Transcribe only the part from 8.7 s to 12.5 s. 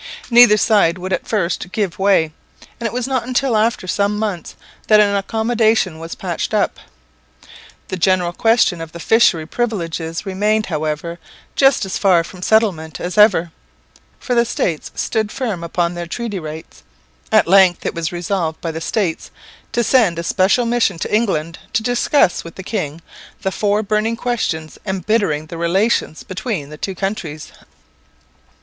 of the fishery privileges remained however just as far from